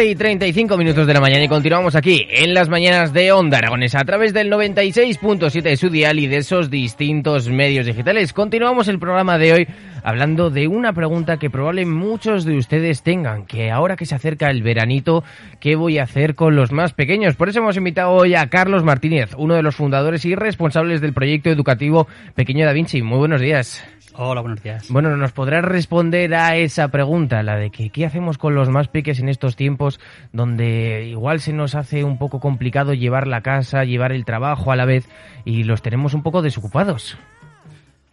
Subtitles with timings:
[0.00, 3.58] 11 y 35 minutos de la mañana y continuamos aquí en las mañanas de Onda
[3.58, 8.32] Aragonesa a través del 96.7 de su dial y de esos distintos medios digitales.
[8.32, 9.68] Continuamos el programa de hoy
[10.02, 14.48] hablando de una pregunta que probablemente muchos de ustedes tengan, que ahora que se acerca
[14.48, 15.22] el veranito,
[15.60, 17.36] ¿qué voy a hacer con los más pequeños?
[17.36, 21.12] Por eso hemos invitado hoy a Carlos Martínez, uno de los fundadores y responsables del
[21.12, 23.02] proyecto educativo Pequeño Da Vinci.
[23.02, 23.84] Muy buenos días.
[24.22, 24.86] Hola, buenos días.
[24.90, 28.88] Bueno, ¿nos podrás responder a esa pregunta, la de que qué hacemos con los más
[28.88, 29.89] peques en estos tiempos
[30.32, 34.76] donde igual se nos hace un poco complicado llevar la casa, llevar el trabajo a
[34.76, 35.08] la vez
[35.44, 37.16] y los tenemos un poco desocupados?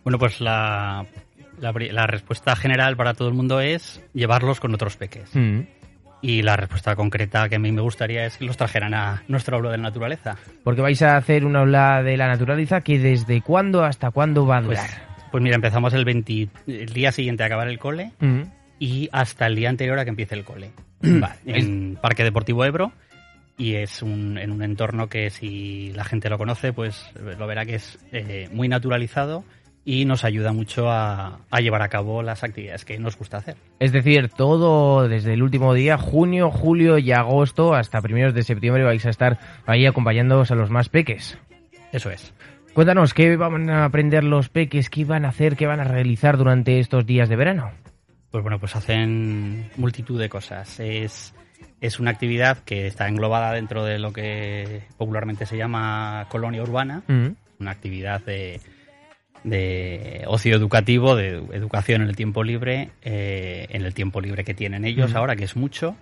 [0.04, 1.06] Bueno, pues la,
[1.60, 5.30] la, la respuesta general para todo el mundo es llevarlos con otros peques.
[5.36, 5.62] Mm.
[6.20, 9.58] Y la respuesta concreta que a mí me gustaría es que los trajeran a nuestro
[9.58, 10.36] aula de naturaleza.
[10.64, 14.58] Porque vais a hacer una aula de la naturaleza que desde cuándo hasta cuándo va
[14.58, 15.02] a Pues, durar.
[15.32, 18.42] pues mira, empezamos el, 20 el día siguiente a acabar el cole Mm.
[18.80, 20.72] y hasta el día anterior a que empiece el cole.
[21.02, 21.36] Vale.
[21.46, 22.92] en Parque Deportivo Ebro
[23.58, 27.66] y es un, en un entorno que si la gente lo conoce pues lo verá
[27.66, 29.44] que es eh, muy naturalizado
[29.84, 33.56] y nos ayuda mucho a, a llevar a cabo las actividades que nos gusta hacer.
[33.80, 38.84] Es decir, todo desde el último día, junio, julio y agosto, hasta primeros de septiembre
[38.84, 41.38] vais a estar ahí acompañándoos a los más peques.
[41.94, 42.34] Eso es.
[42.74, 44.90] Cuéntanos, ¿qué van a aprender los peques?
[44.90, 45.56] ¿Qué van a hacer?
[45.56, 47.72] ¿Qué van a realizar durante estos días de verano?
[48.32, 50.80] Pues bueno, pues hacen multitud de cosas.
[50.80, 51.34] Es,
[51.82, 57.04] es una actividad que está englobada dentro de lo que popularmente se llama colonia urbana,
[57.08, 57.28] Mm.
[57.60, 58.60] una actividad de,
[59.44, 64.54] de ocio educativo, de educación en el tiempo libre, eh, en el tiempo libre que
[64.54, 65.20] tienen ellos Ujú.
[65.20, 65.96] ahora, que es mucho,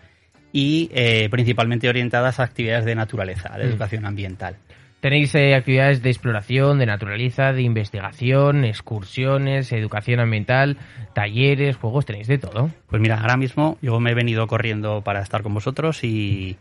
[0.51, 3.69] y eh, principalmente orientadas a actividades de naturaleza, de Mm.
[3.69, 4.55] educación ambiental.
[5.05, 10.77] Tenéis eh, actividades de exploración, de naturaleza, de investigación, excursiones, educación ambiental,
[11.13, 12.71] talleres, juegos, tenéis de todo.
[12.89, 16.57] Pues mira, ahora mismo yo me he venido corriendo para estar con vosotros y,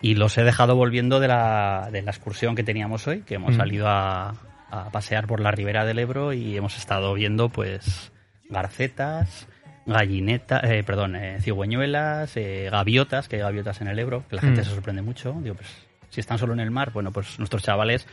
[0.00, 3.52] y los he dejado volviendo de la, de la excursión que teníamos hoy, que hemos
[3.52, 3.58] Mm.
[3.58, 4.30] salido a,
[4.70, 8.12] a pasear por la ribera del Ebro y hemos estado viendo pues
[8.48, 9.46] garcetas,
[9.84, 14.40] gallinetas, eh, perdón, eh, cigüeñuelas, eh, gaviotas, que hay gaviotas en el Ebro, que la
[14.40, 14.64] gente Mm.
[14.64, 15.34] se sorprende mucho.
[15.42, 15.68] Digo, pues
[16.10, 18.06] si están solo en el mar, bueno, pues nuestros chavales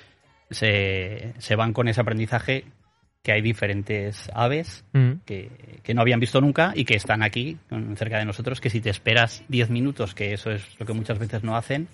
[0.50, 2.66] se, se van con ese aprendizaje
[3.24, 5.14] que hay diferentes aves Mm.
[5.26, 7.58] que, que no habían visto nunca y que están aquí,
[7.96, 11.18] cerca de nosotros, que si te esperas 10 minutos, que eso es lo que muchas
[11.18, 11.88] veces no hacen,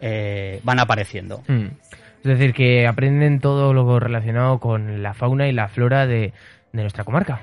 [0.00, 1.42] eh, van apareciendo.
[1.48, 1.66] Mm.
[2.22, 6.32] Es decir, que aprenden todo lo relacionado con la fauna y la flora de,
[6.72, 7.42] de nuestra comarca.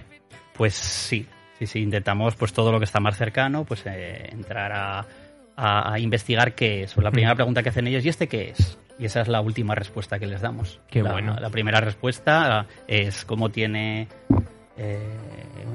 [0.53, 1.27] Pues sí,
[1.59, 5.05] sí, sí, intentamos pues todo lo que está más cercano, pues eh, entrar a,
[5.57, 6.95] a- a investigar qué es.
[6.97, 7.37] La primera Mm.
[7.37, 8.77] pregunta que hacen ellos, ¿y este qué es?
[8.99, 10.79] Y esa es la última respuesta que les damos.
[10.89, 11.35] Qué la, bueno.
[11.39, 14.07] La primera respuesta es cómo tiene...
[14.79, 14.99] eh,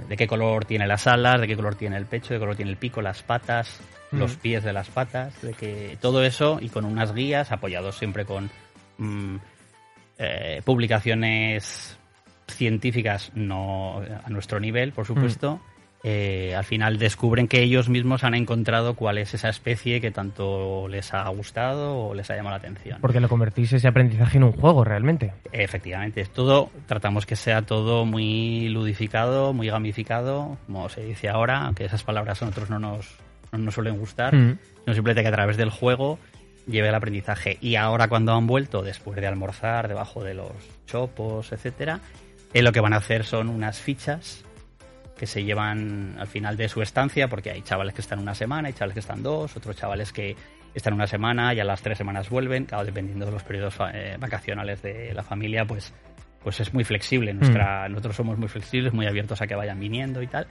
[0.08, 2.54] de qué color tiene las alas, de qué color tiene el pecho, de qué color
[2.56, 3.80] tiene el pico, las patas,
[4.12, 4.18] Mm.
[4.18, 8.24] los pies de las patas, de que todo eso y con unas guías apoyados siempre
[8.24, 8.50] con
[8.98, 9.36] mm,
[10.18, 11.98] eh, publicaciones
[12.46, 15.60] científicas no a nuestro nivel, por supuesto.
[16.04, 20.88] Eh, al final descubren que ellos mismos han encontrado cuál es esa especie que tanto
[20.88, 22.98] les ha gustado o les ha llamado la atención.
[23.00, 25.32] Porque lo convertís ese aprendizaje en un juego realmente.
[25.52, 31.66] Efectivamente, es todo, tratamos que sea todo muy ludificado, muy gamificado, como se dice ahora,
[31.66, 33.16] aunque esas palabras a nosotros no nos,
[33.52, 34.58] no nos suelen gustar, Mm.
[34.84, 36.18] sino simplemente que a través del juego
[36.66, 37.58] lleve el aprendizaje.
[37.60, 40.52] Y ahora cuando han vuelto, después de almorzar, debajo de los
[40.86, 42.00] chopos, etcétera,
[42.54, 44.44] eh, lo que van a hacer son unas fichas
[45.22, 48.66] que se llevan al final de su estancia, porque hay chavales que están una semana,
[48.66, 50.34] hay chavales que están dos, otros chavales que
[50.74, 54.16] están una semana y a las tres semanas vuelven, claro, dependiendo de los periodos eh,
[54.18, 55.92] vacacionales de la familia, pues,
[56.42, 57.32] pues es muy flexible.
[57.34, 60.48] Nuestra, Nosotros somos muy flexibles, muy abiertos a que vayan viniendo y tal.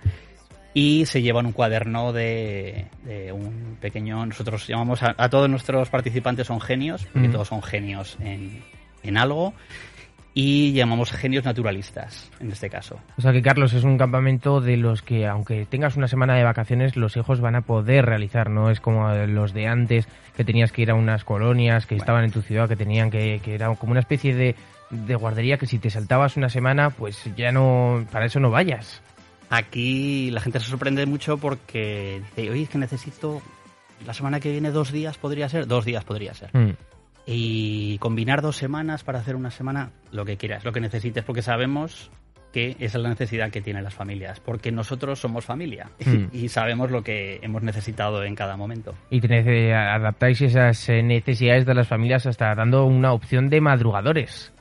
[0.73, 4.25] Y se llevan un cuaderno de, de un pequeño.
[4.25, 7.31] Nosotros llamamos a, a todos nuestros participantes son genios, porque Mm.
[7.33, 8.63] todos son genios en,
[9.03, 9.53] en algo.
[10.33, 12.99] Y llamamos genios naturalistas, en este caso.
[13.17, 16.43] O sea que Carlos es un campamento de los que aunque tengas una semana de
[16.43, 20.07] vacaciones los hijos van a poder realizar, no es como los de antes
[20.37, 23.41] que tenías que ir a unas colonias que estaban en tu ciudad, que tenían que,
[23.43, 24.55] que era como una especie de,
[24.89, 29.01] de guardería que si te saltabas una semana pues ya no, para eso no vayas.
[29.49, 33.41] Aquí la gente se sorprende mucho porque dice, oye, es que necesito
[34.05, 36.49] la semana que viene dos días, podría ser, dos días podría ser.
[36.53, 36.71] Mm.
[37.25, 41.41] Y combinar dos semanas para hacer una semana, lo que quieras, lo que necesites, porque
[41.41, 42.11] sabemos
[42.51, 46.25] que esa es la necesidad que tienen las familias, porque nosotros somos familia Mm.
[46.33, 48.93] y sabemos lo que hemos necesitado en cada momento.
[49.09, 53.61] Y tenéis, eh, adaptáis esas eh, necesidades de las familias hasta dando una opción de
[53.61, 54.51] madrugadores.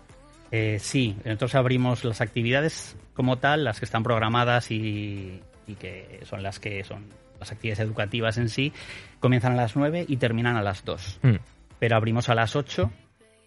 [0.53, 6.21] Eh, sí, nosotros abrimos las actividades como tal, las que están programadas y, y que
[6.25, 7.07] son las que son
[7.39, 8.73] las actividades educativas en sí,
[9.19, 11.21] comienzan a las 9 y terminan a las 2.
[11.23, 11.35] Mm.
[11.81, 12.93] Pero abrimos a las 8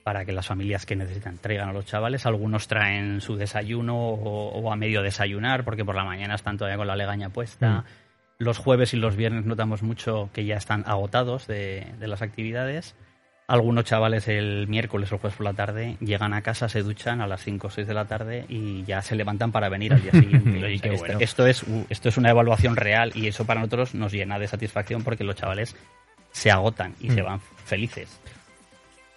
[0.04, 2.26] para que las familias que necesitan traigan a los chavales.
[2.26, 6.78] Algunos traen su desayuno o, o a medio desayunar, porque por la mañana están todavía
[6.78, 7.70] con la legaña puesta.
[7.70, 7.84] Mm.
[8.40, 12.96] Los jueves y los viernes notamos mucho que ya están agotados de, de las actividades.
[13.48, 17.28] Algunos chavales el miércoles o jueves por la tarde llegan a casa, se duchan a
[17.28, 20.12] las 5 o 6 de la tarde y ya se levantan para venir al día
[20.20, 20.64] siguiente.
[20.64, 21.20] Oye, esto, bueno.
[21.20, 25.04] esto es, esto es una evaluación real y eso para nosotros nos llena de satisfacción
[25.04, 25.76] porque los chavales
[26.34, 27.26] se agotan y se Mm.
[27.26, 28.20] van felices.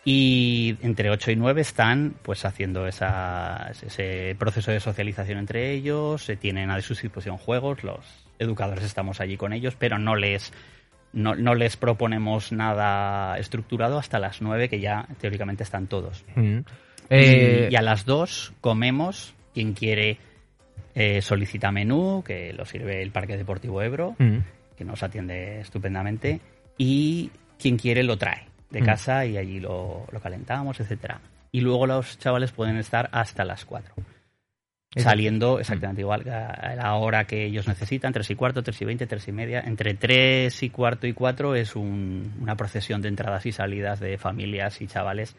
[0.04, 6.22] Y entre 8 y 9 están pues haciendo esa, ese proceso de socialización entre ellos,
[6.24, 7.98] se tienen a su disposición juegos, los
[8.38, 10.52] educadores estamos allí con ellos, pero no les,
[11.12, 16.24] no, no les proponemos nada estructurado hasta las 9 que ya teóricamente están todos.
[16.36, 16.58] Mm.
[16.58, 16.64] Y-
[17.08, 20.18] Eh, y, a las 2 comemos, quien quiere
[20.94, 24.38] eh, solicita menú, que lo sirve el Parque Deportivo Ebro, mm.
[24.78, 26.40] que nos atiende estupendamente,
[26.78, 28.84] y quien quiere lo trae de Mm.
[28.84, 31.20] casa y allí lo, lo calentamos, etcétera.
[31.52, 33.94] Y luego los chavales pueden estar hasta las 4.
[34.94, 38.80] Es- Saliendo exactamente igual a a la hora que ellos necesitan, 3 y cuarto, 3
[38.80, 39.60] y 20, 3 y media.
[39.60, 44.16] Entre 3 y cuarto y 4 es un- una procesión de entradas y salidas de
[44.18, 45.36] familias y chavales,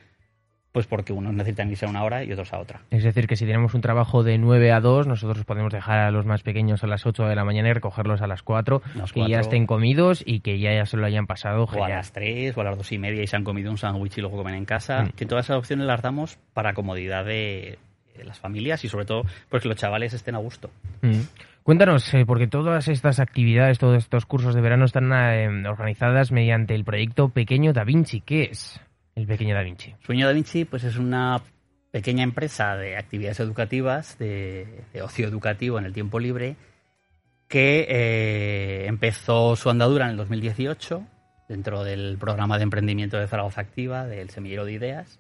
[0.72, 2.82] pues porque unos necesitan irse a una hora y otros a otra.
[2.92, 6.12] Es decir, que si tenemos un trabajo de 9 a 2, nosotros podemos dejar a
[6.12, 9.12] los más pequeños a las 8 de la mañana y recogerlos a las 4, Las
[9.12, 11.64] que ya estén comidos y que ya, ya se lo hayan pasado.
[11.64, 13.78] o a las 3 o a las 2 y media y se han comido un
[13.78, 15.04] sándwich y luego comen en casa.
[15.04, 15.10] Mm.
[15.12, 17.80] Que todas esas opciones las damos para comodidad de,
[18.16, 20.70] de las familias y sobre todo pues que los chavales estén a gusto.
[21.02, 21.22] Mm.
[21.64, 26.74] Cuéntanos, eh, porque todas estas actividades, todos estos cursos de verano están eh, organizadas mediante
[26.76, 28.22] el proyecto Pequeño Da Vinci.
[28.22, 28.80] ¿Qué es
[29.18, 29.96] el Pequeño Da Vinci?
[30.06, 31.42] Sueño Da Vinci pues es una
[31.92, 36.56] pequeña empresa de actividades educativas, de, de ocio educativo en el tiempo libre,
[37.48, 41.04] que eh, empezó su andadura en el 2018
[41.50, 45.20] dentro del programa de emprendimiento de Zaragoza Activa, del Semillero de Ideas,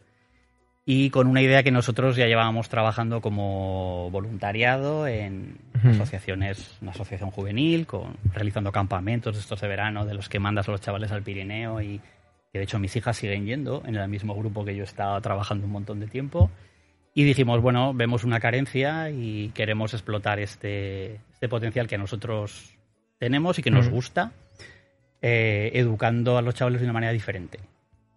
[0.85, 7.31] y con una idea que nosotros ya llevábamos trabajando como voluntariado en asociaciones, una asociación
[7.31, 11.23] juvenil, con, realizando campamentos estos de verano, de los que mandas a los chavales al
[11.23, 11.99] Pirineo y
[12.51, 15.65] que de hecho mis hijas siguen yendo en el mismo grupo que yo estaba trabajando
[15.65, 16.49] un montón de tiempo.
[17.13, 22.75] Y dijimos, bueno, vemos una carencia y queremos explotar este, este potencial que nosotros
[23.17, 23.91] tenemos y que nos Mm.
[23.91, 24.31] gusta,
[25.21, 27.59] eh, educando a los chavales de una manera diferente.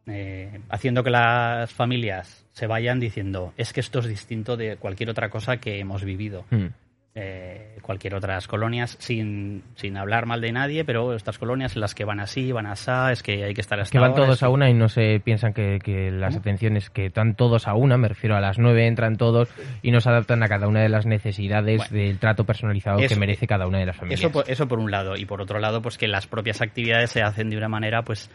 [0.07, 5.09] Eh, haciendo que las familias se vayan diciendo, es que esto es distinto de cualquier
[5.09, 6.45] otra cosa que hemos vivido.
[6.51, 6.67] Mm.
[7.17, 12.05] Eh, cualquier otras colonias, sin, sin hablar mal de nadie, pero estas colonias las que
[12.05, 14.43] van así, van así, es que hay que estar hasta Que van ahora, todos es
[14.45, 16.41] a una y no se piensan que, que las ¿Cómo?
[16.41, 19.49] atenciones que están todos a una, me refiero a las 9 entran todos
[19.83, 21.97] y no se adaptan a cada una de las necesidades Bueno.
[22.07, 24.21] del trato personalizado que merece cada una de las familias.
[24.21, 25.17] Eso por, eso por un lado.
[25.17, 28.31] Y por otro lado, pues que las propias actividades se hacen de una manera, pues,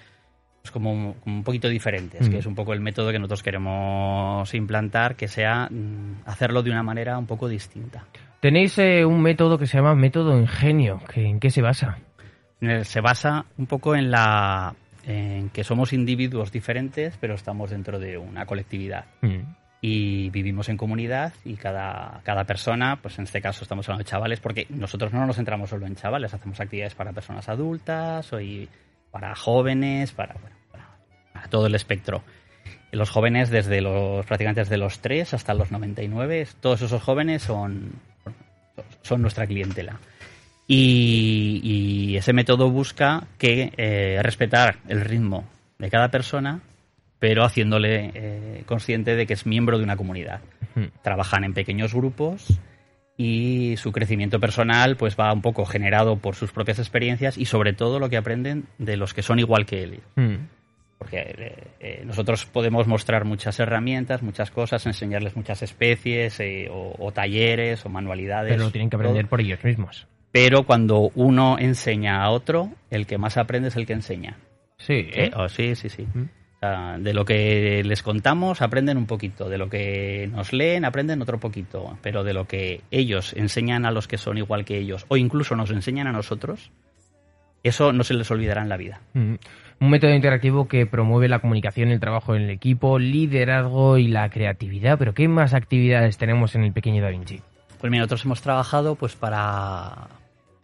[0.66, 2.32] pues como, como un poquito diferentes, Mm.
[2.32, 6.72] que es un poco el método que nosotros queremos implantar, que sea mm, hacerlo de
[6.72, 8.04] una manera un poco distinta.
[8.40, 11.00] Tenéis eh, un método que se llama método ingenio.
[11.14, 12.00] que- ¿En qué se basa?
[12.82, 14.74] Se basa un poco en la
[15.06, 19.06] en que somos individuos diferentes, pero estamos dentro de una colectividad.
[19.22, 19.42] Mm.
[19.88, 24.10] y vivimos en comunidad y cada, cada persona, pues en este caso estamos hablando de
[24.10, 28.42] chavales, porque nosotros no nos centramos solo en chavales, hacemos actividades para personas adultas o
[28.42, 28.68] y
[29.16, 30.90] para jóvenes, para, bueno, para,
[31.32, 32.22] para todo el espectro.
[32.92, 37.94] Los jóvenes desde los practicantes de los 3 hasta los 99, todos esos jóvenes son,
[39.04, 40.02] son nuestra clientela.
[40.68, 45.46] Y, y ese método busca que eh, respetar el ritmo
[45.80, 46.60] de cada persona,
[47.18, 50.42] pero haciéndole eh, consciente de que es miembro de una comunidad.
[50.76, 50.90] Ujú.
[51.02, 52.60] Trabajan en pequeños grupos
[53.18, 57.74] y su crecimiento personal pues va un poco generado por sus propias experiencias y sobre
[57.74, 60.00] todo lo que aprenden de los que son igual que él.
[60.16, 60.36] Mm.
[60.98, 66.96] Porque eh, eh, nosotros podemos mostrar muchas herramientas, muchas cosas, enseñarles muchas especies eh, o,
[66.98, 68.54] o talleres o manualidades.
[68.54, 69.30] Pero lo tienen que aprender todo.
[69.30, 70.08] por ellos mismos.
[70.32, 74.38] Pero cuando uno enseña a otro, el que más aprende es el que enseña.
[74.78, 75.26] Sí, ¿eh?
[75.28, 76.06] Eh, oh, sí, sí, sí.
[76.14, 76.26] Mm.
[76.56, 80.86] O sea, de lo que les contamos aprenden un poquito, de lo que nos leen
[80.86, 84.78] aprenden otro poquito, pero de lo que ellos enseñan a los que son igual que
[84.78, 86.72] ellos o incluso nos enseñan a nosotros,
[87.64, 89.02] eso no se les olvidará en la vida.
[89.14, 89.36] Mm.
[89.82, 94.30] Un método interactivo que promueve la comunicación, el trabajo en el equipo, liderazgo y la
[94.30, 94.98] creatividad.
[94.98, 97.42] Pero ¿qué más actividades tenemos en el pequeño Da Vinci?
[97.80, 100.08] Pues mira, nosotros hemos trabajado pues para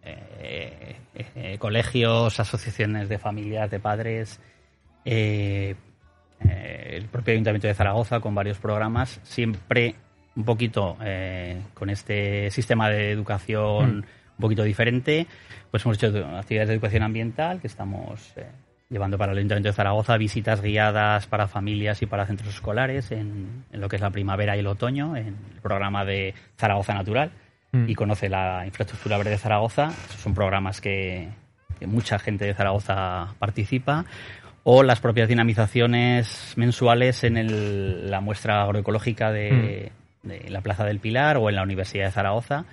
[0.02, 4.40] eh, eh, colegios, asociaciones de familias, de padres,
[5.04, 5.74] eh,
[6.40, 9.94] eh, el propio Ayuntamiento de Zaragoza con varios programas, siempre
[10.34, 14.04] un poquito eh, con este sistema de educación Mm.
[14.38, 15.26] un poquito diferente.
[15.70, 18.46] Pues hemos hecho actividades de educación ambiental que estamos eh,
[18.90, 23.64] llevando para el Ayuntamiento de Zaragoza, visitas guiadas para familias y para centros escolares en,
[23.72, 27.30] en lo que es la primavera y el otoño, en el programa de Zaragoza Natural
[27.74, 27.88] Mm.
[27.88, 29.86] y conoce la infraestructura verde de Zaragoza.
[29.88, 31.30] Esos son programas que,
[31.78, 34.04] que mucha gente de Zaragoza participa.
[34.64, 39.90] O las propias dinamizaciones mensuales en el- la muestra agroecológica de,
[40.22, 42.64] de la Plaza del Pilar o en la Universidad de Zaragoza.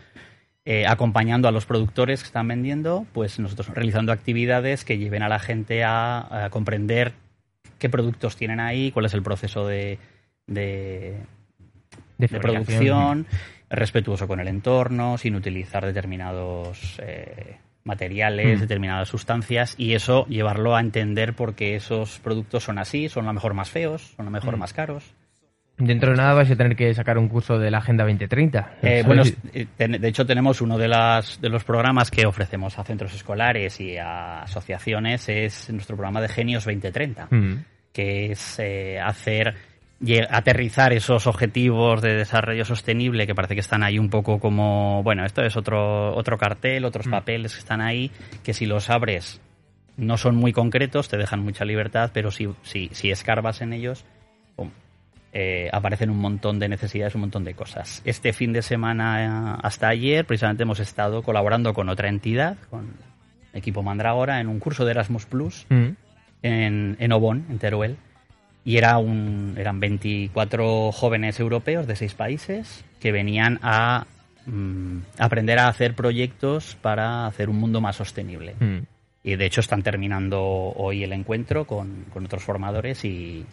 [0.66, 5.30] eh, acompañando a los productores que están vendiendo, pues nosotros realizando actividades que lleven a
[5.30, 7.14] la gente a, a comprender
[7.80, 9.98] qué productos tienen ahí, cuál es el proceso de,
[10.46, 11.16] de,
[12.20, 12.66] de fabricación.
[12.66, 13.28] producción,
[13.72, 17.58] respetuoso con el entorno, sin utilizar determinados eh,
[17.90, 18.62] materiales, Mm.
[18.62, 23.28] determinadas sustancias, y eso llevarlo a entender por qué esos productos son así, son a
[23.28, 24.60] lo mejor más feos, son a lo mejor Mm.
[24.60, 25.04] más caros.
[25.82, 28.74] Dentro de nada vais a tener que sacar un curso de la Agenda 2030.
[28.82, 32.84] Eh, bueno, eh, de hecho tenemos uno de, las, de los programas que ofrecemos a
[32.84, 37.28] centros escolares y a asociaciones, es nuestro programa de Genios 2030.
[37.32, 37.64] Mm.
[37.92, 39.56] que es eh, hacer
[40.30, 45.26] aterrizar esos objetivos de desarrollo sostenible que parece que están ahí un poco como bueno
[45.26, 47.12] esto es otro otro cartel otros Mm.
[47.12, 48.10] papeles que están ahí
[48.44, 49.42] que si los abres
[49.98, 54.06] no son muy concretos te dejan mucha libertad pero si si, si escarbas en ellos
[55.32, 59.60] eh, aparecen un montón de necesidades un montón de cosas este fin de semana eh,
[59.62, 62.88] hasta ayer precisamente hemos estado colaborando con otra entidad con
[63.54, 65.90] equipo Mandrágora en un curso de Erasmus Plus Mm.
[66.42, 67.98] en, en Obón, en Teruel,
[68.64, 74.06] y era un, eran 24 jóvenes europeos de seis países que venían a
[74.46, 78.56] mm, aprender a hacer proyectos para hacer un mundo más sostenible.
[78.60, 78.80] Mm.
[79.24, 83.46] Y de hecho están terminando hoy el encuentro con, con otros formadores y,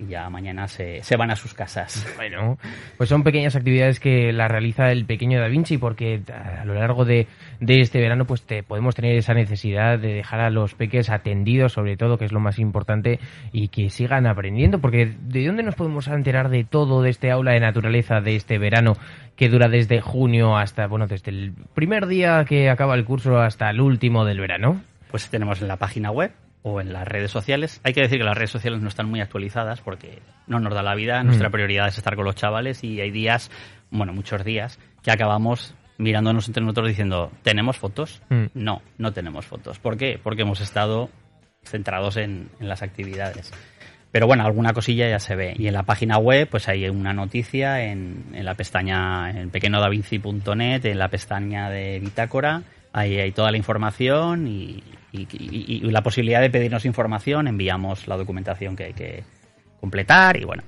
[0.00, 2.06] y ya mañana se, se van a sus casas.
[2.20, 2.58] Bueno,
[2.98, 7.06] pues son pequeñas actividades que la realiza el pequeño Da Vinci porque a lo largo
[7.06, 7.28] de,
[7.60, 11.72] de este verano pues te podemos tener esa necesidad de dejar a los peques atendidos
[11.72, 13.20] sobre todo, que es lo más importante,
[13.52, 17.52] y que sigan aprendiendo, porque ¿de dónde nos podemos enterar de todo de este aula
[17.52, 18.96] de naturaleza de este verano
[19.36, 23.70] que dura desde junio hasta, bueno, desde el primer día que acaba el curso hasta
[23.70, 24.82] el último del verano?
[25.10, 27.80] Pues tenemos en la página web o en las redes sociales.
[27.84, 30.82] Hay que decir que las redes sociales no están muy actualizadas porque no nos da
[30.82, 31.22] la vida.
[31.24, 31.52] Nuestra Mm.
[31.52, 33.50] prioridad es estar con los chavales y hay días,
[33.90, 38.22] bueno, muchos días, que acabamos mirándonos entre nosotros diciendo, ¿tenemos fotos?
[38.30, 38.44] Mm.
[38.54, 39.78] No, no tenemos fotos.
[39.78, 40.18] ¿Por qué?
[40.22, 41.10] Porque hemos estado
[41.64, 43.52] centrados en, en las actividades.
[44.12, 45.54] Pero bueno, alguna cosilla ya se ve.
[45.56, 50.84] Y en la página web, pues hay una noticia en, en la pestaña, en pequeñodavinci.net,
[50.86, 52.62] en la pestaña de Bitácora.
[52.92, 54.82] Ahí hay toda la información y,
[55.12, 57.46] y- y- y la posibilidad de pedirnos información.
[57.48, 59.22] Enviamos la documentación que hay que
[59.80, 60.62] completar y bueno.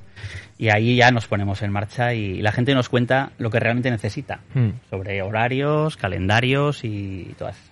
[0.56, 3.90] Y ahí ya nos ponemos en marcha y la gente nos cuenta lo que realmente
[3.90, 4.68] necesita Mm.
[4.88, 7.71] sobre horarios, calendarios y todas esas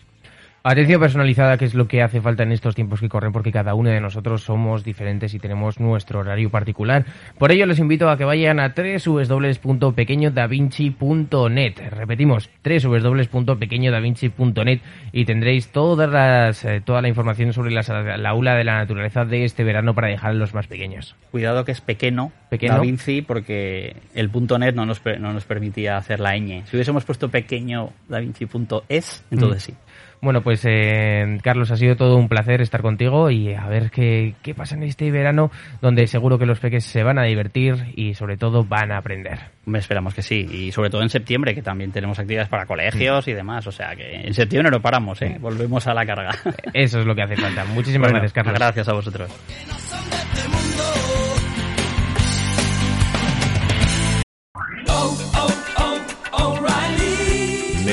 [0.62, 3.72] Atención personalizada, que es lo que hace falta en estos tiempos que corren, porque cada
[3.74, 7.06] uno de nosotros somos diferentes y tenemos nuestro horario particular.
[7.38, 11.74] Por ello, les invito a que vayan a www.pequeñodavinci.net.
[11.90, 14.80] Repetimos, www.pequeñodavinci.net
[15.12, 19.24] y tendréis todas las, eh, toda la información sobre las- la aula de la naturaleza
[19.24, 21.16] de este verano para dejar a los más pequeños.
[21.30, 22.74] Cuidado que es pequeño, Pequeño.
[22.74, 26.64] Da Vinci, porque el punto .net no nos, no nos permitía hacer la ñ.
[26.66, 29.74] Si hubiésemos puesto pequeño davinci.es, entonces sí.
[30.22, 34.34] Bueno, pues eh, Carlos, ha sido todo un placer estar contigo y a ver qué,
[34.42, 35.50] qué pasa en este verano,
[35.80, 39.38] donde seguro que los peques se van a divertir y sobre todo van a aprender.
[39.72, 43.32] Esperamos que sí, y sobre todo en septiembre, que también tenemos actividades para colegios y
[43.32, 45.38] demás, o sea que en septiembre no paramos, ¿eh?
[45.40, 46.30] volvemos a la carga.
[46.74, 47.64] Eso es lo que hace falta.
[47.64, 48.54] Muchísimas Bueno, gracias, Carlos.
[48.58, 49.30] Gracias a vosotros.